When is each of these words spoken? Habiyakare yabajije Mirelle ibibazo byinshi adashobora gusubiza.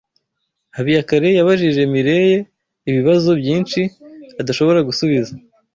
Habiyakare 0.75 1.27
yabajije 1.37 1.81
Mirelle 1.93 2.39
ibibazo 2.89 3.29
byinshi 3.41 3.81
adashobora 4.41 4.79
gusubiza. 4.87 5.33